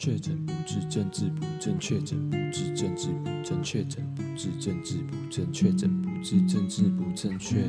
[0.00, 7.62] 确诊不治，政治不正确；确诊不治，政治不正确；确诊不治，政治不正确；确诊不治，政治不正确。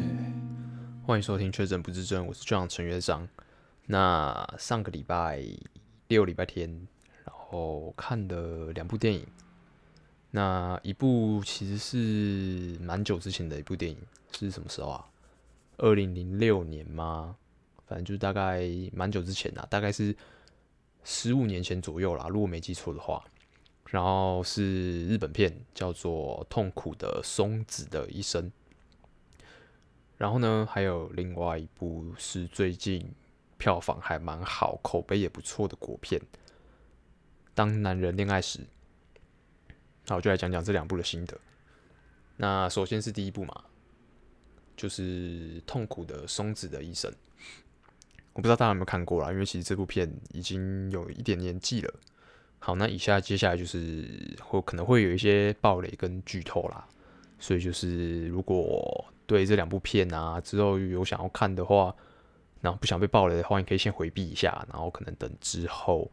[1.03, 3.27] 欢迎收听《确诊不治症》，我是队长陈月章。
[3.85, 5.43] 那上个礼拜
[6.07, 6.69] 六礼拜天，
[7.25, 9.27] 然后看了两部电影。
[10.29, 13.97] 那一部其实是蛮久之前的一部电影，
[14.31, 15.05] 是什么时候啊？
[15.79, 17.35] 二零零六年吗？
[17.85, 20.15] 反正就大概蛮久之前啦，大概是。
[21.03, 23.23] 十五年前左右啦，如果没记错的话，
[23.87, 28.49] 然后是日本片，叫做《痛苦的松子的一生》。
[30.17, 33.11] 然后呢，还有另外一部是最近
[33.57, 36.21] 票房还蛮好、口碑也不错的国片，
[37.55, 38.59] 《当男人恋爱时》。
[40.05, 41.37] 那我就来讲讲这两部的心得。
[42.37, 43.63] 那首先是第一部嘛，
[44.77, 47.11] 就是《痛苦的松子的一生》。
[48.33, 51.93] 我不知道大家有没有看过啦，因为其实这部片已经有一点年纪了。
[52.59, 56.87] 好，那以下接下来就是会可能会有一些暴雷跟剧透啦，
[57.39, 61.93] 所以就是如果对这两部片啊之后有想要看的话，
[62.61, 66.09] 然后不想被暴雷的话，你可以先回避一下，然后可能等之后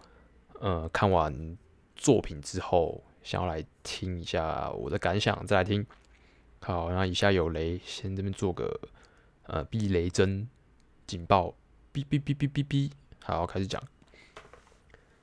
[0.59, 1.57] 呃看完
[1.95, 5.87] 作品之后，想要来听一下我的感想再来听。
[6.61, 8.81] 好，那以下有雷，先这边做个
[9.43, 10.49] 呃避雷针
[11.07, 11.55] 警报。
[11.93, 12.91] 哔哔哔哔哔哔，
[13.25, 13.83] 好，开始讲。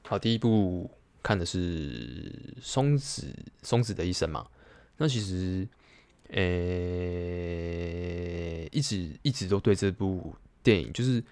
[0.03, 0.89] 好，第一部
[1.23, 4.45] 看的是松子松子的一生嘛。
[4.97, 5.67] 那其实，
[6.29, 6.37] 呃、
[8.71, 11.23] 一直一直都对这部电影，就是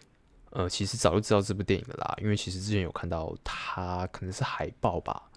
[0.52, 2.18] 呃，其实早就知道这部电影的啦。
[2.22, 5.30] 因为其实之前有看到它可能是海报吧，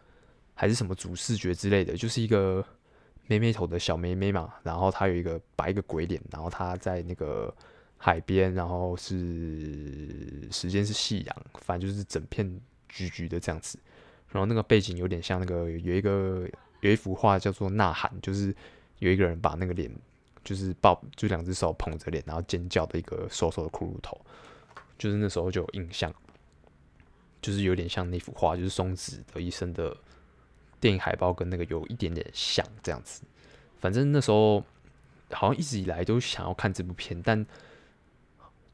[0.54, 2.64] 还是什么主视觉之类的，就是一个
[3.26, 4.54] 妹妹头的小妹妹嘛。
[4.62, 7.54] 然后她有一个摆一个鬼脸，然后她在那个。
[7.98, 13.78] 海边，然后是时间是夕阳，反正就是整片橘橘的这样子。
[14.30, 16.48] 然后那个背景有点像那个有一个
[16.80, 18.54] 有一幅画叫做《呐喊》，就是
[18.98, 19.90] 有一个人把那个脸
[20.44, 24.20] 就是抱，就两只手捧着脸，然后尖叫的一个瘦瘦的骷髅头，
[24.98, 26.12] 就是那时候就有印象，
[27.40, 29.96] 就是有点像那幅画，就是松子的一生的
[30.80, 33.22] 电影海报跟那个有一点点像这样子。
[33.78, 34.62] 反正那时候
[35.30, 37.44] 好像一直以来都想要看这部片，但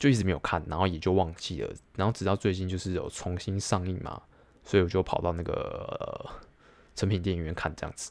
[0.02, 4.20] 就一直没有看，然后也就忘记了，然后直到最近就是有重新上映嘛，
[4.64, 6.28] 所以我就跑到那个
[6.96, 8.10] 成品电影院看这样子。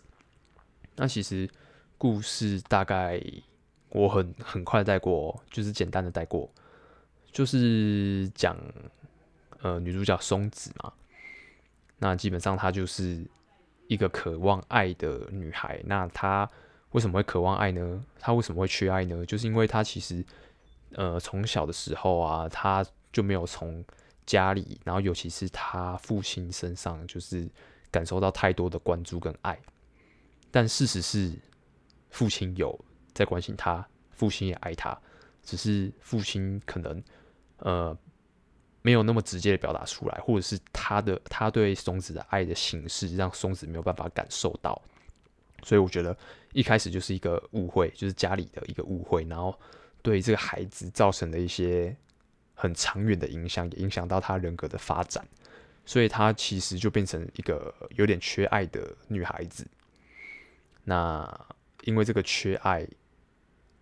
[0.96, 1.50] 那其实
[1.98, 3.22] 故事大概
[3.90, 6.50] 我很很快带过，就是简单的带过，
[7.30, 8.56] 就是讲
[9.62, 10.94] 呃女主角松子嘛，
[12.00, 13.22] 那基本上她就是
[13.88, 15.82] 一个渴望爱的女孩。
[15.84, 16.50] 那她
[16.92, 18.06] 为什么会渴望爱呢？
[18.18, 19.26] 她为什么会缺爱呢？
[19.26, 20.26] 就是因为她其实。
[20.96, 23.84] 呃，从小的时候啊，他就没有从
[24.26, 27.50] 家里，然后尤其是他父亲身上，就是
[27.90, 29.58] 感受到太多的关注跟爱。
[30.52, 31.34] 但事实是，
[32.10, 32.78] 父亲有
[33.14, 34.98] 在关心他，父亲也爱他，
[35.44, 37.04] 只是父亲可能
[37.58, 37.98] 呃
[38.82, 44.82] 没有那么直接的表达出来，或者是他的他对松子的爱的形式让松子没有办法感受到。
[45.64, 46.18] 所以我觉得
[46.52, 49.58] 一开始就是一个误会，就是家里的一个误会，然后。
[50.02, 51.96] 对这个孩子造成了一些
[52.56, 55.24] 很长远的影响，也影响到他人格的发展，
[55.86, 59.66] 所以他其实就变成一个有点缺爱的女孩子。
[60.84, 61.48] 那
[61.84, 62.88] 因为这个缺爱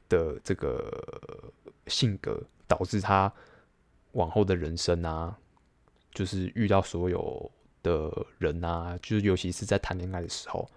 [0.10, 1.52] 的这个
[1.88, 3.32] 性格，导致他
[4.12, 5.38] 往后的人生啊，
[6.12, 10.70] 就是遇到所有的人啊，就是尤其是在谈恋爱的时候，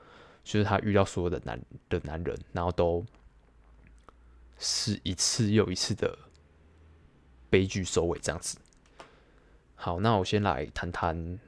[0.44, 3.04] 就是他遇到所有的男的男人，然后都。
[4.64, 6.16] 是一次又一次的
[7.50, 8.56] 悲剧收尾，这样子。
[9.74, 11.40] 好，那我先来谈谈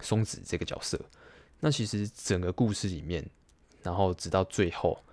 [0.00, 1.00] 松子这个角色。
[1.60, 3.24] 那其实整个故事里面，
[3.84, 5.04] 然后直到最后，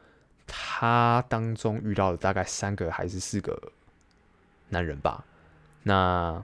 [0.47, 3.72] 他当中遇到了大概三个还是四个
[4.69, 5.24] 男人吧。
[5.84, 6.44] 那，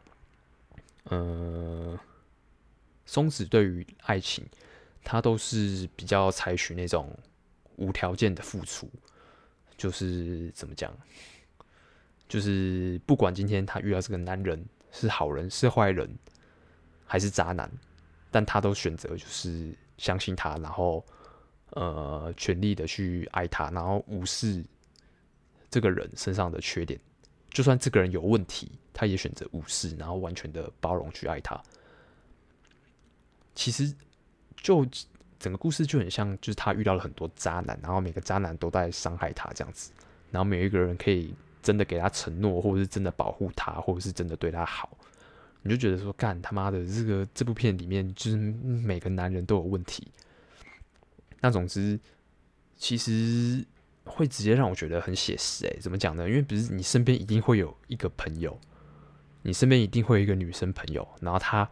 [1.06, 2.00] 呃，
[3.08, 4.46] 松子对于爱情，
[5.04, 7.18] 他都是比较采取那种
[7.78, 8.88] 无条件的付出。
[9.78, 10.96] 就是怎么讲，
[12.28, 16.10] 就是不管今天他遇到这个男人是好人是坏人
[17.06, 17.70] 还是渣男，
[18.32, 21.06] 但他都选择就是相信他，然后
[21.72, 24.64] 呃全力的去爱他，然后无视
[25.70, 27.00] 这个人身上的缺点，
[27.50, 31.62] 就算这个人有问题，他也选择无视，然后完全的包容去爱他。
[33.56, 33.94] 其实
[34.56, 34.86] 就。
[35.44, 39.92] 整个故事就很像，就是他遇到了很多渣男，然后每个渣男都在伤害他这样子，
[40.32, 44.98] 然后没有一个人可以真的给他承诺，或者是真的保护他，或者是真的对他好。
[45.62, 50.08] 你就觉得说，干他妈的，这个这部片里面就是每个男人都有问题。
[51.42, 52.00] 那总之，
[52.78, 53.66] 其实
[54.06, 55.66] 会直接让我觉得很写实。
[55.66, 56.26] 诶，怎么讲呢？
[56.26, 58.58] 因为不是你身边一定会有一个朋友，
[59.42, 61.70] 你身边一定会有一个女生朋友，然后她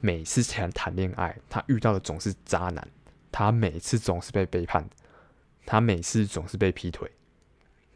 [0.00, 2.88] 每次谈谈恋爱，她遇到的总是渣男，
[3.32, 4.88] 她每次总是被背叛，
[5.66, 7.10] 她每次总是被劈腿。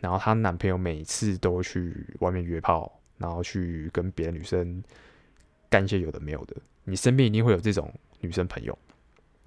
[0.00, 4.82] 然后她男朋友每次都去外面约炮，然后去跟别的女生
[5.70, 6.56] 干一些有的没有的。
[6.84, 8.76] 你身边一定会有这种女生朋友，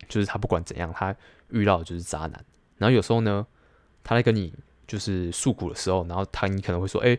[0.07, 1.13] 就是她不管怎样，她
[1.49, 2.45] 遇到的就是渣男。
[2.77, 3.45] 然后有时候呢，
[4.01, 4.53] 她在跟你
[4.87, 7.17] 就是诉苦的时候，然后她你可能会说：“哎，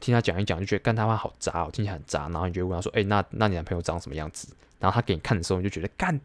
[0.00, 4.48] 听他讲一讲，就觉得干他妈好渣哦，听起来很渣。”然后你就问他说：“哎，那那你男朋友长什么样子？”
[4.80, 6.18] 然后他给你看的时候，你就觉得干，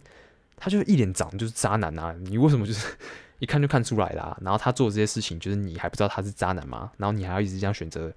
[0.57, 2.15] 他就是一脸长就是渣男啊！
[2.21, 2.87] 你为什么就是？
[3.39, 6.89] 一看就看出来啦、然后他做这些事情，就是你还不知道他是渣男吗？
[6.95, 8.09] 然后你还要一直这样选择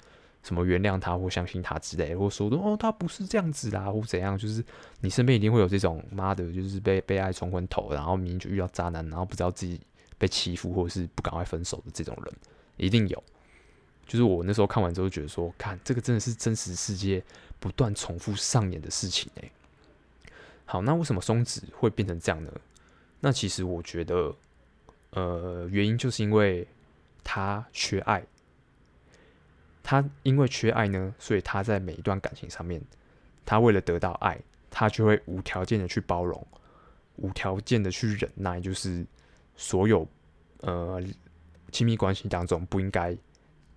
[0.44, 4.38] 什么原谅他或相信他之类的，或说哦他不是这样子啦，或怎样？
[4.38, 4.64] 就是
[5.00, 9.80] 你身边一定会有这种妈的，就是被被爱冲昏头，然后明明就遇到渣男，然后不知道自己
[10.18, 12.32] 被欺负或者是不赶快分手的这种人，
[12.76, 13.20] 一定有。
[14.08, 17.22] 就是我那时候看完之后觉得说，看这个真的是真实世界
[17.60, 19.48] 不断重复上演的事情哎。
[20.64, 22.50] 好，那为什么松子会变成这样呢？
[23.20, 24.34] 那其实我觉得。
[25.12, 26.68] 呃，原因就是因为
[27.24, 28.22] 他缺爱，
[29.82, 32.78] 他因为缺爱呢，所以他在每一段感情上面，
[33.46, 34.38] 他为了得到爱，
[34.70, 36.46] 他就会无条件的去包容，
[37.16, 39.02] 无条件的去忍耐，就是
[39.56, 40.06] 所有
[40.60, 41.02] 呃
[41.72, 43.16] 亲密关系当中不应该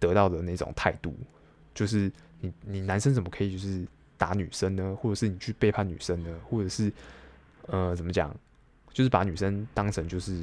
[0.01, 1.15] 得到的那种态度，
[1.73, 2.11] 就是
[2.41, 3.87] 你你男生怎么可以就是
[4.17, 4.93] 打女生呢？
[4.99, 6.39] 或者是你去背叛女生呢？
[6.49, 6.91] 或者是
[7.67, 8.35] 呃怎么讲？
[8.93, 10.33] 就是把女生当成就是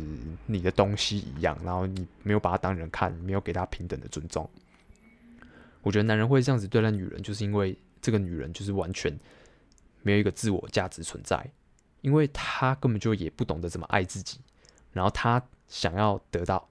[0.46, 4.48] 你的东西一样，然后你没有把她当人看，没有给她平等的尊重。
[5.82, 9.14] 我觉得男人会这样子对待女人，就是因为这个女人就是完全
[10.02, 11.46] 没有一个自我价值存在，
[12.00, 14.40] 因为她根本就也不懂得怎么爱自己，
[14.92, 16.66] 然后她想要得到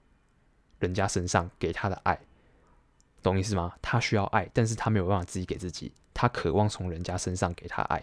[0.80, 2.18] 人家身上给她的爱，
[3.22, 3.72] 懂意思吗？
[3.82, 8.02] 他需要爱，但是他没有办法自己给自己，他渴望从人家身上给他爱。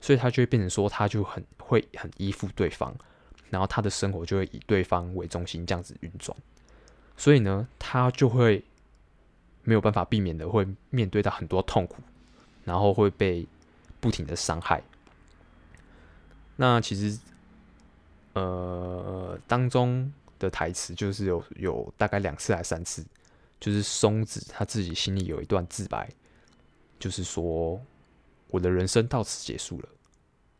[0.00, 2.94] 所以他就会变成说，他就很会很依附对方，
[3.48, 6.36] 然后他的生活就会以对方为中心这样子运转。
[7.16, 8.62] 所以呢，他就会
[9.62, 12.02] 没有办法避免的会面对到很多痛苦，
[12.64, 13.46] 然后会被
[13.98, 14.82] 不停的伤害。
[16.56, 17.18] 那其实，
[18.34, 23.02] 呃，当中的台词就是有有大概两次还三次，
[23.64, 26.06] 就是松子他自己心里有一段自白，
[26.98, 27.80] 就是说。
[28.48, 29.88] 我的人生到此结束了，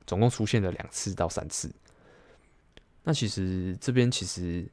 [0.04, 1.72] 总共出现了两次到三次。
[3.04, 4.68] 那其实这边其实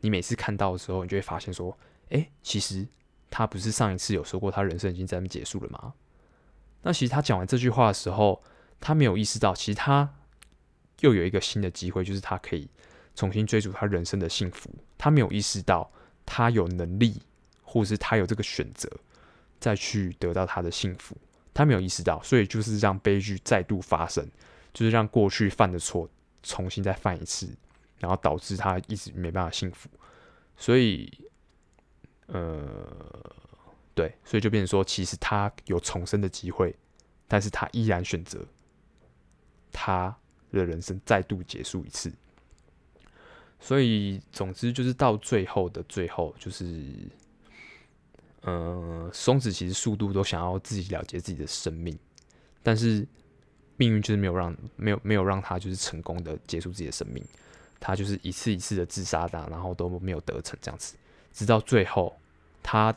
[0.00, 1.76] 你每次看到的时候，你就会发现说，
[2.08, 2.88] 哎，其实
[3.28, 5.92] 他不是上一次有说过他人生已经在那边结束了吗？
[6.80, 8.42] 那其实他讲完这句话的时候，
[8.80, 10.14] 他没有意识到，其实他
[11.00, 12.70] 又有一个新的机会，就是他可以
[13.14, 14.70] 重新追逐他人生的幸福。
[14.96, 15.92] 他没有意识到，
[16.28, 17.22] 他有能力，
[17.62, 18.86] 或是他有这个选择，
[19.58, 21.16] 再去得到他的幸福。
[21.54, 24.24] 他没有意识到，所以就是让悲剧再度发生，
[24.74, 26.06] 就是让过去犯的错
[26.42, 27.48] 重新再犯一次，
[27.98, 29.88] 然后导致他一直没办法幸福。
[30.56, 31.10] 所以，
[32.26, 32.70] 呃，
[33.94, 36.76] 对，所以就变成说，其实他有重生的机会，
[37.26, 38.46] 但是他依然选择
[39.72, 40.14] 他
[40.52, 42.12] 的人生再度结束一次。
[43.60, 46.82] 所以，总之就是到最后的最后，就是。
[48.42, 51.98] 呃，松子其实速度都想要自己了结自己的生命，
[52.62, 53.06] 但是
[53.76, 57.22] 命运就是没有让没有没有让他就是成功的结束自己的生命，
[57.80, 60.94] 他就是一次一次的自杀的，然后都没有得逞这样子，
[61.32, 62.16] 直到最后
[62.62, 62.94] 他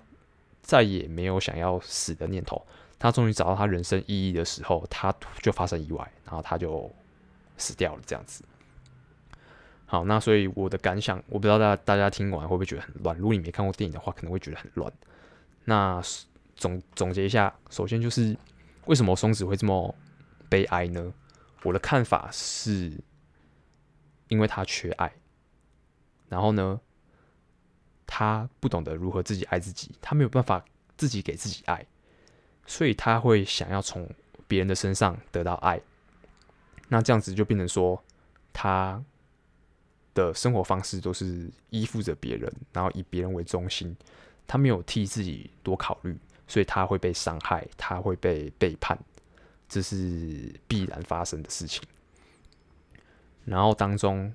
[0.61, 2.63] 再也没有想要死的念头，
[2.99, 6.89] 他终于找到他人生意义的时候，他就发生意外，然后他就
[7.57, 8.43] 死掉了这样子。
[9.91, 13.13] 好，那所以我的感想，我不知道大家大家听完会不会觉得很乱？
[13.17, 14.89] 如果你没看过电影的话，可能会觉得很乱。
[15.65, 16.01] 那
[16.55, 18.33] 总总结一下，首先就是
[18.85, 19.93] 为什么松子会这么
[20.47, 21.13] 悲哀呢？
[21.63, 22.89] 我的看法是，
[24.29, 25.11] 因为他缺爱，
[26.29, 26.79] 然后呢，
[28.07, 30.63] 他不懂得如何自己爱自己，他没有办法
[30.95, 31.85] 自己给自己爱，
[32.65, 34.09] 所以他会想要从
[34.47, 35.81] 别人的身上得到爱。
[36.87, 38.01] 那这样子就变成说，
[38.53, 39.03] 他
[40.13, 43.95] 的生活方式都是依附着别人，然后以别人为中心。
[44.47, 46.13] 他没有替自己多考虑，
[46.45, 48.99] 所以他会被伤害，他会被背叛，
[49.69, 51.81] 这是必然发生的事情。
[53.45, 54.33] 然后当中，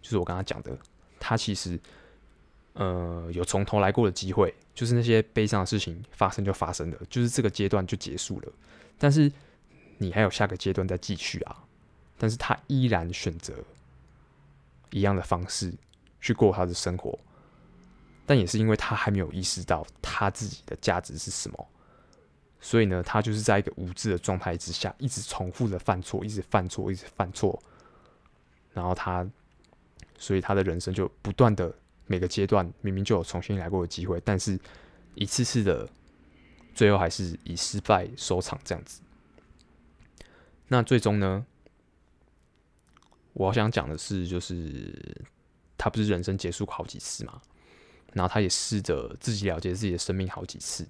[0.00, 0.74] 就是我刚刚讲的，
[1.20, 1.78] 他其实
[2.72, 8.52] 呃有从头来过的机会，就是那些悲伤的事情发生就发生了，就是这个阶段就结束了。
[8.96, 9.30] 但是
[9.98, 11.64] 你还有下个阶段再继续啊，
[12.16, 13.52] 但是他依然选择
[14.90, 15.72] 一样的方式
[16.20, 17.18] 去过他的生活，
[18.26, 21.68] 但也是因为他还没有意识到他自己的价值是什么，
[22.60, 27.60] 所以呢，他就是在一个无知的状态之下，一直重复的犯错，一直犯错，一直犯错，
[28.72, 29.28] 然后他，
[30.18, 31.74] 所以他的人生就不断的
[32.06, 34.58] 每个阶段明明就有重新来过的机会，但是
[35.14, 35.88] 一次次的
[36.74, 39.00] 最后还是以失败收场这样子。
[40.68, 41.46] 那最终呢？
[43.38, 45.24] 我想讲的是，就是
[45.76, 47.40] 他不是人生结束好几次嘛，
[48.12, 50.84] 然后他也试着自己了解自己的生命好几次，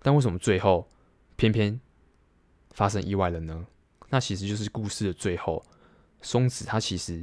[0.00, 0.88] 但为什么最后
[1.36, 1.78] 偏偏
[2.70, 3.66] 发生意外了呢？
[4.08, 5.62] 那其实就是故事的最后，
[6.22, 7.22] 松子他其实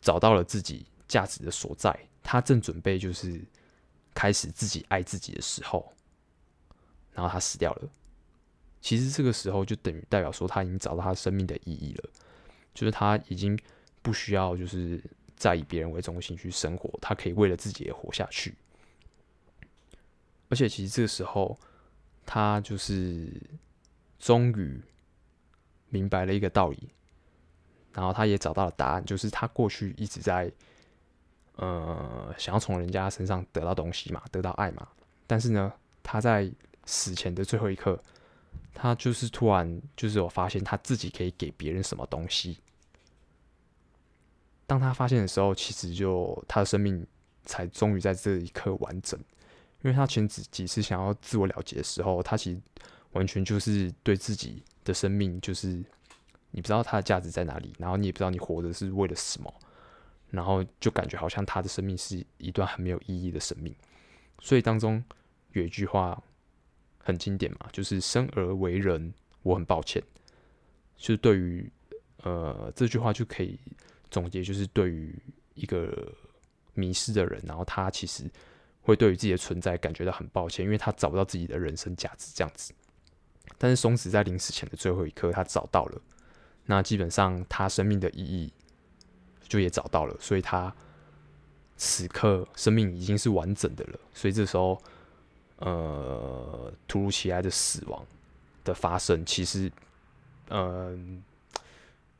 [0.00, 3.40] 找到了自己价值的所在，他正准备就是
[4.12, 5.92] 开始自己爱自己的时候，
[7.12, 7.88] 然后他死掉了。
[8.80, 12.10] 其实这个时候就等于代表说他已经找到他生命的意义了，
[12.74, 13.56] 就是他已经
[14.04, 15.02] 不需要就是
[15.34, 18.54] 再以别人为中心去生活，他可以为了自己而活下去。
[20.50, 21.58] 而且其实这个时候
[22.26, 23.32] 他就是
[24.18, 24.78] 终于
[25.88, 26.90] 明白了一个道理，
[27.94, 30.52] 然后他也找到了答案，就是他过去一直在
[31.56, 34.86] 呃想要从人家身上得到东西嘛，得到爱嘛，
[35.26, 36.52] 但是呢，他在
[36.84, 37.98] 死前的最后一刻。
[38.76, 42.58] 他就是突然，就是有发现他自己可以给别人什么东西。
[44.66, 47.06] 当他发现的时候，其实就他的生命
[47.44, 49.18] 才终于在这一刻完整。
[49.82, 52.60] 因为他前几几次想要自我了结的时候，他其实
[53.12, 55.68] 完全就是对自己的生命，就是
[56.50, 59.52] 你不知道他的价值在哪里，然后你也不知道你活着是为了什么，
[60.30, 63.74] 然后就感觉好像他的生命是一段很没有意义的生命。
[64.40, 65.02] 所以当中
[65.52, 66.22] 有一句话。
[67.06, 70.02] 很经典嘛，就是生而为人，我很抱歉。
[70.96, 71.70] 就是对于
[72.22, 73.60] 呃这句话就可以
[74.14, 75.12] 总结，就是对于
[75.54, 75.92] 一个
[76.74, 78.30] 迷失的人，然后他其实
[78.80, 82.72] 会对于自己的存在感觉到很抱歉，因为他找不到自己的人生价值这样子。
[83.58, 86.00] 但是松子在临死前的最后一刻，他找到了，
[86.66, 88.52] 那基本上他生命的意义
[89.48, 90.72] 就也找到了，所以他
[91.76, 94.80] 此刻生命已经是完整的了，所以这时候。
[95.58, 98.04] 呃，突如其来的死亡
[98.64, 99.70] 的发生，其实，
[100.48, 101.22] 嗯、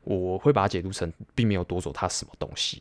[0.05, 2.77] 我会把它解读成并没有夺走他什么东西，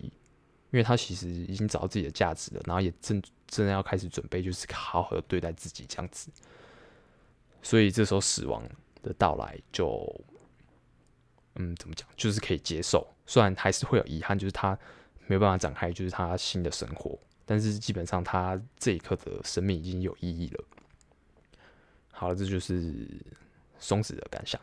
[0.70, 6.30] 因为他其实已经找到自己的价值了，然后也正正要开始准备，就是好好的对待自己这样子。
[7.62, 8.62] 所以这时候死亡
[9.02, 10.24] 的到来就，
[11.54, 14.78] 嗯，怎么讲，就是可以接受，虽然还是会有遗憾，就是他
[15.26, 17.18] 没有办法展开，就是他新的生活。
[17.46, 20.64] 但是基本上，他这一刻的生命已经有意义了。
[22.10, 23.06] 好了，这就是
[23.78, 24.60] 松子的感想，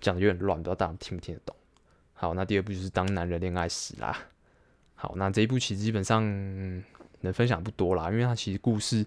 [0.00, 1.56] 讲的有点乱，不知道大家听不听得懂。
[2.20, 4.14] 好，那第二部就是《当男人恋爱时》啦。
[4.94, 6.22] 好，那这一部其实基本上
[7.22, 9.06] 能分享不多啦，因为它其实故事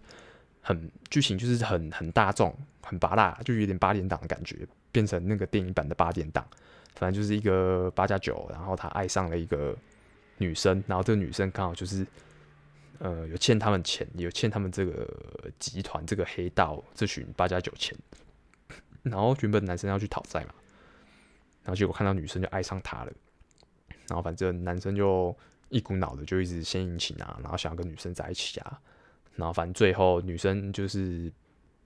[0.61, 2.51] 很剧情就是很很大众、
[2.81, 6.43] 很拔辣，就有点八点档的感觉，变成那个电影版的八点档。
[6.95, 9.77] 反正就是一个八加九，然后他爱上了一个
[10.39, 12.03] 女生，然后这个女生刚好就是。
[12.99, 15.05] 呃，有欠他们钱，有欠他们这个
[15.59, 17.97] 集团、这个黑道这群八加九钱。
[19.03, 20.53] 然后原本男生要去讨债嘛，
[21.63, 23.11] 然后结果看到女生就爱上他了。
[24.07, 25.35] 然后反正男生就
[25.69, 28.79] 一股脑的就一直献殷勤啊，然后想要跟女生在一起啊。
[29.35, 31.31] 然后反正最后女生就是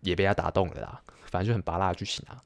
[0.02, 1.02] 也被他打动了啦。
[1.26, 2.42] 反正就很芭乐剧情啊。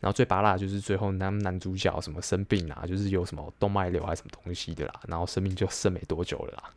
[0.00, 6.70] 然后最芭乐就是最后男男主角什么生病啊，就是有什么动脉瘤还是什么东西的啦，然后生命就剩没多久了啦。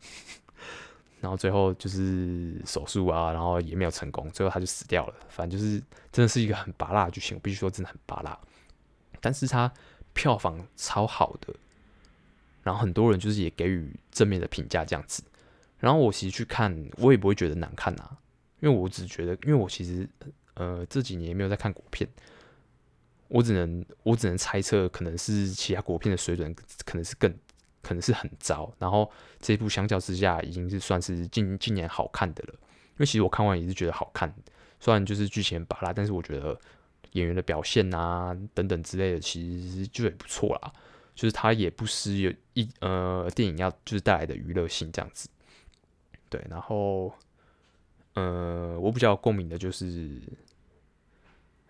[1.20, 5.14] 然后最后就是手术啊，然后也没有成功，最后他就死掉了。
[5.28, 5.78] 反正就是
[6.10, 8.40] 真的是一个很芭乐的剧情，我必须说真的很芭乐。
[9.20, 9.70] 但是他
[10.18, 11.54] 票房超好的，
[12.64, 15.22] 然后很多人就是也给予正面的评价这样子。
[15.78, 18.18] 然后我其实去看，我也不会觉得难看啊，
[18.58, 20.08] 因为我只觉得，因为我其实
[20.54, 22.08] 呃这几年没有在看国片，
[23.28, 26.52] 我只能我只能猜测，可能是其他国片的水准
[26.84, 27.32] 可能是更。
[27.80, 29.10] 可能是很糟，然后
[29.40, 32.52] 这部相较之下已经是算是近近年好看的了。
[32.52, 34.30] 因为其实我看完也是觉得好看，
[34.78, 36.60] 虽然就是剧情很芭乐，但是我觉得
[37.12, 40.72] 演员的表现啊等等之类的，其实就也不错啦。
[41.14, 45.28] 就是它也不失有一呃电影要就是带来的娱乐性这样子。
[46.28, 47.12] 对，然后
[48.14, 50.20] 呃我比较共鸣的就是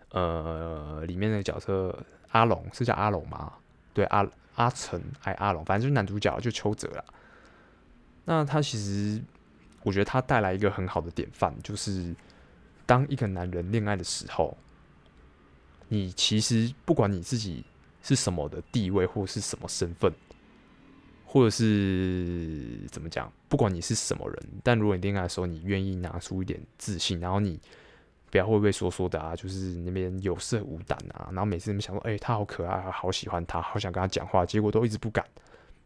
[0.09, 1.97] 呃里面那个角色
[2.29, 3.53] 阿龙是叫阿龙吗？
[3.93, 4.29] 对阿。
[4.55, 7.01] 阿成爱阿龙，反正就是男主角就邱泽啦。
[8.25, 9.21] 那他其实，
[9.83, 12.13] 我觉得他带来一个很好的典范，就是
[12.85, 14.57] 当一个男人恋爱的时候，
[15.89, 17.63] 你其实不管你自己
[18.01, 20.11] 是什么的地位或是什么身份，
[21.25, 27.59] 或者是怎么讲，不管你是什么人，但如果你恋爱的时候你愿意拿出一点自信，然后你
[28.31, 35.25] 不要畏畏缩缩的啊，就是那边有色无胆啊，然后每次你们想说，哎、他好可爱，好喜欢他，好想跟他讲话，结果都一直不敢，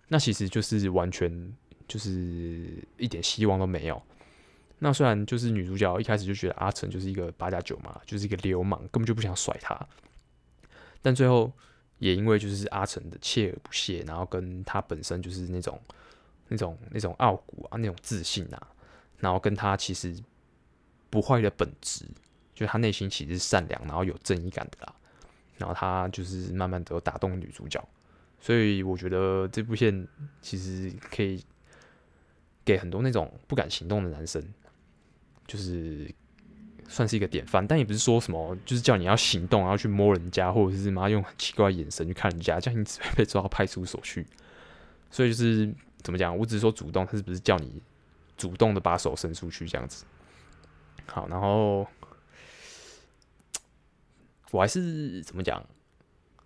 [0.07, 1.53] 那其实就是完全
[1.87, 4.01] 就是一点希望都没有。
[4.83, 9.79] 那虽然就是女主角一开始就觉得阿成就是一个八加九嘛，就是一个流氓，根本就不想甩他。
[11.01, 11.49] 但最后
[11.99, 15.79] 也因为就是阿成的锲而不舍，然后跟他本身就是那种
[16.49, 18.67] 那种那种傲骨啊，那种自信啊，
[19.19, 20.13] 然后跟他其实
[21.09, 22.05] 不坏的本质，
[22.53, 24.93] 就他内心其实是善良，然后有正义感的啦。
[25.57, 27.81] 然后他就是慢慢的打动女主角，
[28.41, 30.05] 所以我觉得这部片
[30.41, 31.41] 其实可以
[32.65, 34.43] 给很多那种不敢行动的男生。
[35.47, 36.09] 就是
[36.87, 44.25] 算是一个典范，但也不是说什么，就是叫你要行动，然后去摸人家，或者是妈用很奇怪的眼神去看人家，这样你只会被抓到派出所去。
[45.09, 47.81] 所以就是怎么讲，我只是说主动，他是不是叫你
[48.37, 50.05] 主动的把手伸出去这样子？
[51.05, 51.85] 好，然后
[54.51, 55.63] 我还是怎么讲？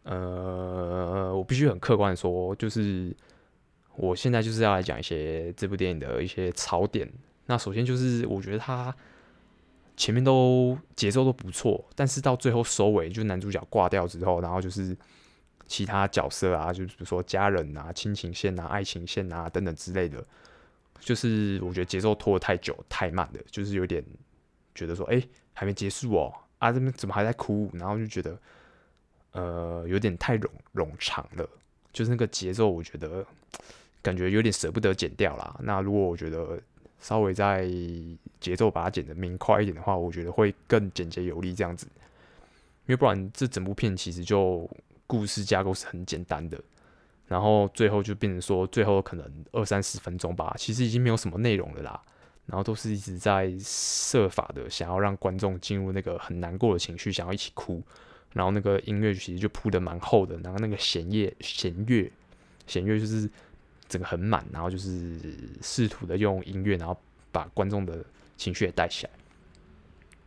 [0.03, 3.15] 呃，我必须很客观的说，就是
[3.95, 7.11] 我现在就是要来讲一些这部电影的一些槽点。
[7.47, 8.95] 那首先就是，我觉得他
[9.95, 14.95] 前面都节奏都不错，但是到最后收尾，就男主角挂掉之后，然后就是
[15.65, 20.23] 其他角色啊，就比如说家人啊、亲情线啊、爱情线啊等等之类的，
[20.99, 24.03] 就是我觉得节奏拖得太久、太慢了，就是有点
[24.75, 25.19] 觉得说，哎、
[25.53, 27.71] 还没结束哦，啊这边怎么还在哭？
[27.73, 28.37] 然后就觉得，
[29.31, 31.49] 呃，有点太冗冗长了，
[31.91, 33.25] 就是那个节奏，我觉得
[34.01, 35.55] 感觉有点舍不得剪掉啦。
[35.63, 36.61] 那如果我觉得。
[36.99, 37.69] 稍微在
[38.39, 41.87] 节奏把它剪得明快一点的话，我觉得会更简洁有力这样子。
[42.85, 44.69] 因为不然这整部片其实就
[45.05, 46.59] 故事架构是很简单的，
[47.27, 52.01] 然后最后就变成说最后可能二三十分钟吧，其实已经没有什么内容了啦。
[52.45, 57.83] 然后都是一直在设法的想要让观众进入那个很难过的情绪，想要一起哭。
[58.33, 62.11] 然后那个音乐其实就铺得蛮厚的，然后那个弦乐弦乐
[62.65, 63.29] 弦乐就是。
[63.87, 65.19] 整个很满，然后就是
[65.61, 66.99] 试图的用音乐，然后
[67.31, 68.03] 把观众的
[68.35, 69.11] 情绪也带起来。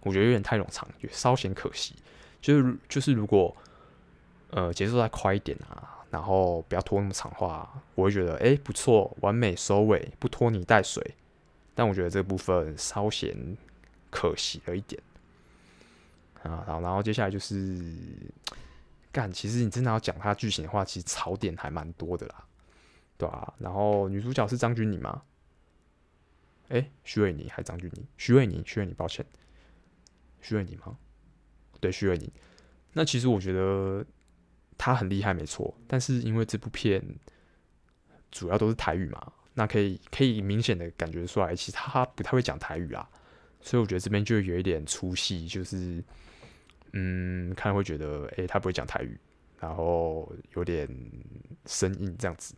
[0.01, 1.95] 我觉得有点太冗长，也稍显可惜。
[2.41, 3.55] 就是就是，如果
[4.51, 11.15] 呃节奏再快一点啊，然后不要拖那么长话，我会觉得哎不错，完美收尾，不拖泥带水。
[11.75, 13.37] 但我觉得这部分稍显
[14.11, 15.03] 可惜了一点
[16.43, 16.65] 啊。
[16.67, 17.79] 好，然后接下来就是
[19.13, 22.45] 干，其实你真的要讲它剧情的话，其实槽点还蛮多的啦。
[23.21, 25.23] 对啊，然后女主角是张钧甯吗？
[26.71, 28.03] 哎，徐伟宁还是张钧甯？
[28.17, 29.23] 徐伟宁，徐伟宁，抱歉，
[30.41, 30.97] 徐伟宁吗？
[31.81, 32.33] 对，徐伟宁。
[32.95, 34.03] 那其实我觉得
[34.79, 35.77] 她很厉害，没错。
[35.87, 37.05] 但是因为这部片
[38.31, 43.07] 主要都是台语嘛，那可以可以明显的感觉出来，其实她不太会讲台语啊。
[43.61, 46.03] 所以我觉得这边就有一点出戏，就是
[46.95, 49.21] 嗯，看会觉得哎，她不会讲台语，
[49.59, 50.89] 然后有点
[51.67, 52.55] 生硬这样子。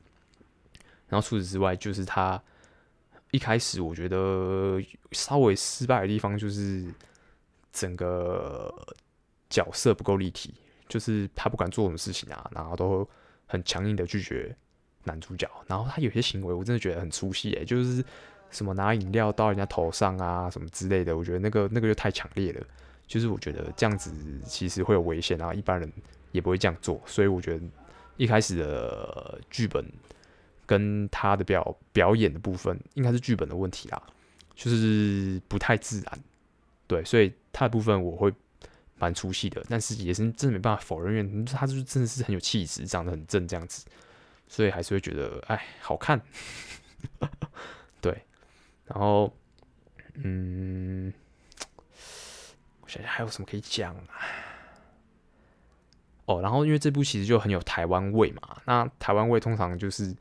[1.12, 2.42] 然后除此之外，就是他
[3.32, 6.86] 一开始我觉得稍微失败的地方，就是
[7.70, 8.74] 整个
[9.50, 10.54] 角色不够立体，
[10.88, 13.06] 就是他不管做什么事情啊，然后都
[13.44, 14.56] 很强硬的拒绝
[15.04, 15.46] 男主角。
[15.66, 18.02] 然后他有些行为，我真的觉得很粗细诶，就是
[18.50, 22.66] 什么拿饮料到人家头上啊，什么之类的，我觉得那个那个就太强烈了。
[23.06, 24.10] 就是我觉得这样子
[24.46, 25.92] 其实会有危险，然后一般人
[26.30, 26.98] 也不会这样做。
[27.04, 27.64] 所以我觉得
[28.16, 29.84] 一开始的剧本。
[30.72, 34.02] 跟他的表表演的部分，应该是剧本的问题啦，
[34.54, 36.18] 就是不太自然，
[36.86, 38.32] 对，所以他的部分我会
[38.96, 43.84] 蛮出戏的，但是也是真的没办法否认，因为他就是真的是很有气质，长得很正这样子，
[44.48, 46.18] 所以还是会觉得哎好看，
[48.00, 48.24] 对，
[48.86, 49.30] 然后
[50.14, 51.12] 嗯，
[52.80, 54.24] 我想想还有什么可以讲啊？
[56.24, 60.16] 哦，然后因为这部其实就很有台湾味嘛，那台湾味通常就是。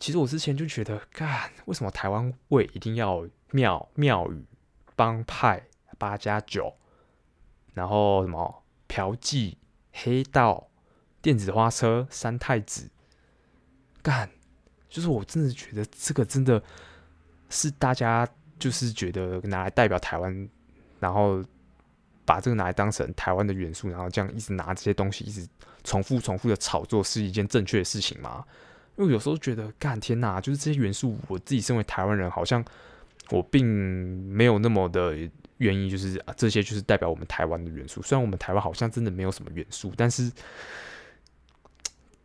[0.00, 4.44] 其实我之前就觉得，干为什么台湾味一定要庙庙宇、
[4.96, 5.62] 帮派、
[5.98, 6.74] 八加九，
[7.74, 9.56] 然后什么嫖妓、
[9.92, 10.68] 黑道、
[11.20, 12.88] 电子花车、三太子，
[14.02, 14.30] 干，
[14.88, 16.62] 就是我真的觉得这个真的
[17.50, 18.26] 是大家
[18.58, 20.48] 就是觉得拿来代表台湾，
[20.98, 21.44] 然后
[22.24, 25.46] 把这个拿来当成台湾的元素，然后这样一直拿这些东西一直
[25.84, 28.42] 重复重复的炒作，是一件正确的事情吗？
[28.96, 32.62] 因为有时候觉得，干天呐，就是这些元素，我自己身为台湾人，好像
[33.30, 35.16] 我并没有那么的
[35.58, 38.02] 愿意就是啊，这些就是代表我们台湾的元素。
[38.02, 40.30] 虽然我们台湾好像真的没有什么元素，但是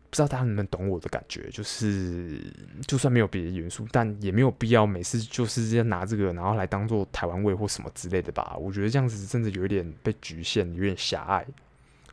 [0.10, 1.50] 不知道大家能不能懂我的感觉。
[1.50, 2.42] 就是
[2.88, 8.56] 就算没有别的元素，但也没有必要每次就是要拿这个然后来当做台湾味或什么之类的吧。
[8.60, 11.46] 我觉得这样子真的有一点被局限，有点狭隘。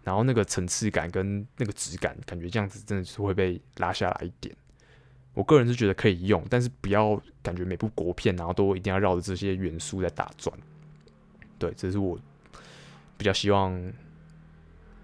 [0.05, 4.55] 然后那个层次感跟那个质感，感觉这样子真的是会被拉下来一点。
[5.35, 10.55] 我个人是觉得可以用，但是不要感觉每部国片然后都一定要绕着这些元素在打转。
[11.59, 12.19] 对，这是我
[13.17, 13.93] 比较希望，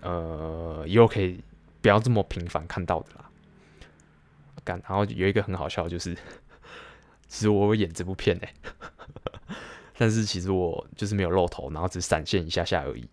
[0.03, 1.43] 呃，以后可以
[1.81, 3.31] 不要这么频繁看到的啦。
[4.65, 6.15] 干，然后有一个很好笑，就是
[7.27, 8.53] 其实我有演这部片哎，
[9.97, 13.09] 但是其实我就是没有露头，然后只闪现一下下而已。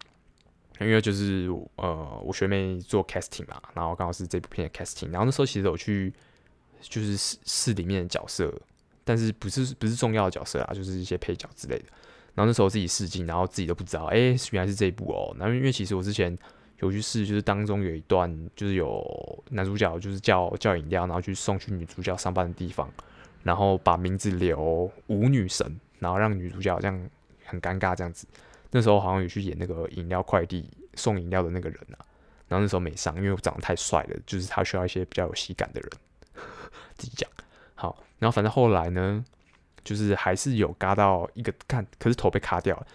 [0.80, 6.14] 因为就是呃，我学妹做 casting 嘛，然后刚好是这部片的 casting，然后那时候其实我去
[6.82, 8.54] 就是试试里面的角色，
[9.04, 11.86] 但是不是不是重要的角色啊，就是一些配角之类的。
[12.34, 14.18] 然后那时候自己试镜，然后自己都不知道，哎，
[14.52, 15.34] 原来是这一部哦。
[15.40, 16.38] 然后因为其实我之前
[16.80, 22.92] 有去试，就是当中有一段，就是有男主角就是叫叫饮料，然后去送去女主角上班的地方，
[23.44, 27.10] 然后把名字留舞女神，然后让女主角这样
[27.46, 28.28] 很尴尬这样子。
[28.72, 32.00] 那时候好像有去演那个饮料快递送饮料的那个人啊，
[32.48, 35.90] 然后那时候没上，因为我长得太帅了，就是他需要一些比较有喜感的人。
[36.98, 37.30] 自己讲
[37.76, 39.24] 好，然后反正后来呢，
[39.84, 42.88] 就是还是有嘎到一个看，可是头被卡掉了。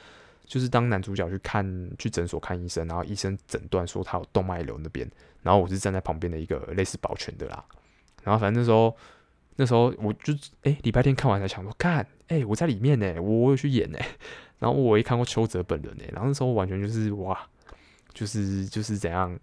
[0.47, 5.09] 就是当男主角去看去诊所看医生，然后医生诊断说他有动脉瘤那边，
[5.43, 7.65] 然后我是站在旁边的一个类似保全的啦。
[8.25, 8.97] 然后反正那时候
[9.55, 13.99] 那时候我就哎礼拜天看完才想说，看哎我在里面呢，我我有去演呢。
[14.61, 17.49] 然后我一看过邱泽本人呢，然后那时候完全就是哇，
[18.15, 19.37] 就是就是怎样，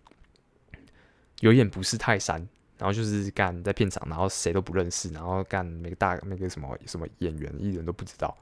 [1.40, 2.40] 有眼不识泰山，
[2.78, 8.38] 然后就是干在片场，然后谁都不认识，然后干每个大那个什么什么演员艺人都不知道，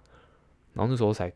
[0.73, 1.31] 然后那时候才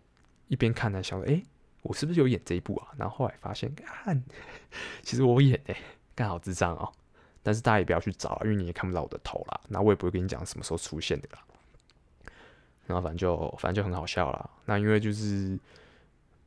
[0.50, 1.42] 一边看呢，想说，哎，
[1.84, 2.90] 我是不是有演这一部啊？
[2.98, 4.22] 然后后来发现，干，
[5.02, 5.78] 其实我演哎，
[6.16, 6.92] 干好智障哦，
[7.42, 11.40] 但是大家也不要去找，因为你也看不到我的头啦，那我也不会跟你讲什么时候出现的啦。
[12.90, 14.50] 然后反正就反正就很好笑啦。
[14.66, 15.58] 那因为就是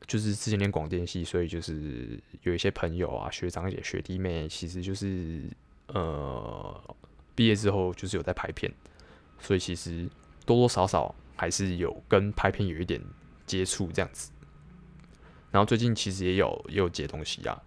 [0.05, 5.49] 就是之前练广电系，所以就是有一些朋友啊、学长姐、学弟妹，其实就是
[5.87, 6.95] 呃
[7.33, 8.69] 毕业之后就是有在拍片，
[9.39, 10.09] 所以其实
[10.45, 13.01] 多多少少还是有跟拍片有一点
[13.45, 14.29] 接触这样子。
[15.49, 17.57] 然后最近其实也有也有接东西啊，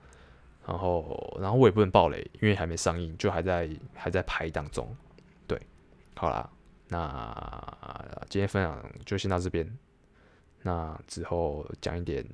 [0.66, 4.94] 然后然后我也不能爆雷，因为还没上映，就还在还在拍当中。
[5.46, 5.58] 对，
[6.14, 6.50] 好啦。
[6.88, 9.68] 那今天分享就先到这边。
[10.62, 12.24] 那之后讲一点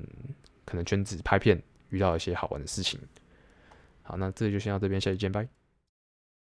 [0.65, 3.01] 可能圈子拍片遇到一些好玩的事情。
[4.03, 5.62] 好，那这就先到这边，下期见，拜。